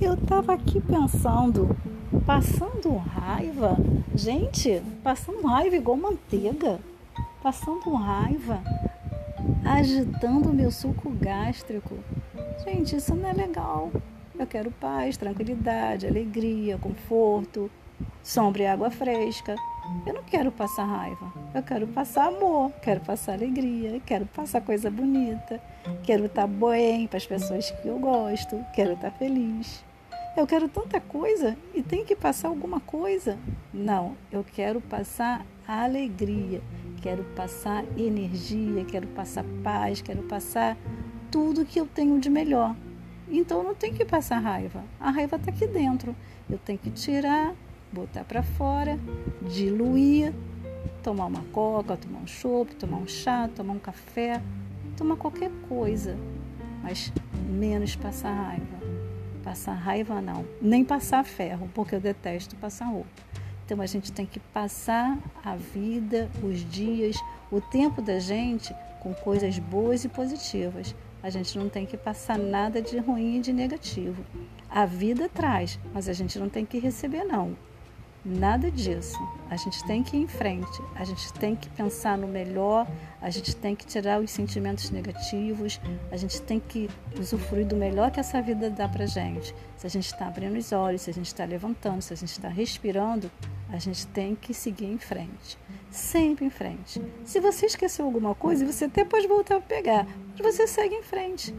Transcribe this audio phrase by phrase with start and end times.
[0.00, 1.76] Eu tava aqui pensando,
[2.26, 3.76] passando raiva,
[4.14, 6.78] gente, passando raiva igual manteiga,
[7.42, 8.62] passando raiva,
[9.64, 11.98] agitando meu suco gástrico.
[12.64, 13.90] Gente, isso não é legal.
[14.38, 17.70] Eu quero paz, tranquilidade, alegria, conforto,
[18.22, 19.56] sombra e água fresca.
[20.06, 24.88] Eu não quero passar raiva, eu quero passar amor, quero passar alegria, quero passar coisa
[24.90, 25.60] bonita,
[26.04, 29.84] quero estar bem para as pessoas que eu gosto, quero estar feliz.
[30.36, 33.36] Eu quero tanta coisa e tem que passar alguma coisa.
[33.74, 36.62] Não, eu quero passar alegria,
[37.02, 40.76] quero passar energia, quero passar paz, quero passar
[41.30, 42.76] tudo que eu tenho de melhor.
[43.28, 44.84] Então eu não tenho que passar raiva.
[45.00, 46.14] A raiva está aqui dentro.
[46.48, 47.54] Eu tenho que tirar,
[47.92, 48.98] botar para fora,
[49.42, 50.32] diluir,
[51.02, 54.40] tomar uma coca, tomar um chopp, tomar um chá, tomar um café,
[54.96, 56.16] tomar qualquer coisa,
[56.82, 57.12] mas
[57.48, 58.80] menos passar raiva.
[59.42, 63.08] Passar raiva não, nem passar ferro, porque eu detesto passar roupa.
[63.64, 67.16] Então a gente tem que passar a vida, os dias,
[67.50, 70.94] o tempo da gente com coisas boas e positivas.
[71.22, 74.24] A gente não tem que passar nada de ruim e de negativo.
[74.68, 77.56] A vida traz, mas a gente não tem que receber não.
[78.24, 79.18] Nada disso.
[79.48, 82.86] A gente tem que ir em frente, a gente tem que pensar no melhor,
[83.20, 88.10] a gente tem que tirar os sentimentos negativos, a gente tem que usufruir do melhor
[88.10, 89.54] que essa vida dá pra gente.
[89.76, 92.32] Se a gente está abrindo os olhos, se a gente está levantando, se a gente
[92.32, 93.30] está respirando,
[93.70, 95.56] a gente tem que seguir em frente.
[95.90, 97.00] Sempre em frente.
[97.24, 100.06] Se você esqueceu alguma coisa, você até pode voltar a pegar,
[100.38, 101.54] mas você segue em frente.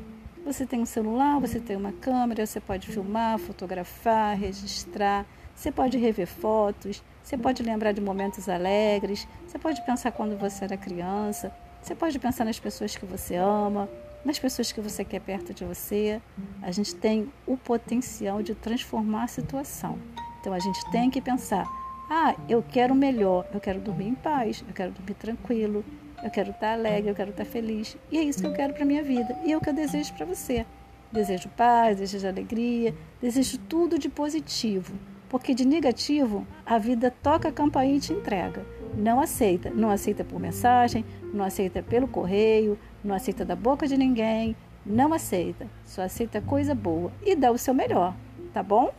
[0.45, 5.25] Você tem um celular, você tem uma câmera, você pode filmar, fotografar, registrar.
[5.55, 10.63] Você pode rever fotos, você pode lembrar de momentos alegres, você pode pensar quando você
[10.63, 13.89] era criança, você pode pensar nas pessoas que você ama,
[14.23, 16.21] nas pessoas que você quer perto de você.
[16.61, 19.97] A gente tem o potencial de transformar a situação.
[20.39, 21.65] Então a gente tem que pensar:
[22.09, 25.83] ah, eu quero melhor, eu quero dormir em paz, eu quero dormir tranquilo,
[26.23, 27.97] eu quero estar alegre, eu quero estar feliz.
[28.11, 30.13] E é isso que eu quero para minha vida e é o que eu desejo
[30.13, 30.65] para você.
[31.11, 34.93] Desejo paz, desejo alegria, desejo tudo de positivo.
[35.31, 38.65] Porque de negativo, a vida toca a campainha e te entrega.
[38.93, 39.69] Não aceita.
[39.69, 44.57] Não aceita por mensagem, não aceita pelo correio, não aceita da boca de ninguém.
[44.85, 45.67] Não aceita.
[45.85, 48.13] Só aceita coisa boa e dá o seu melhor.
[48.53, 48.93] Tá bom?